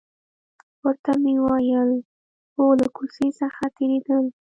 ورته 0.83 1.11
ومې 1.15 1.33
ویل: 1.45 1.91
هو، 2.55 2.65
له 2.79 2.87
کوڅې 2.95 3.27
څخه 3.39 3.61
تېرېدل. 3.77 4.25